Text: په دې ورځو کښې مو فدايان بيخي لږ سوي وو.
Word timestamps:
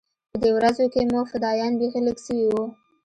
په 0.29 0.37
دې 0.43 0.49
ورځو 0.57 0.83
کښې 0.93 1.03
مو 1.11 1.21
فدايان 1.31 1.73
بيخي 1.79 1.99
لږ 2.07 2.17
سوي 2.25 2.45
وو. 2.49 2.65